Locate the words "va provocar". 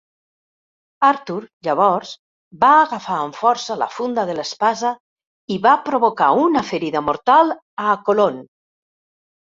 5.69-6.35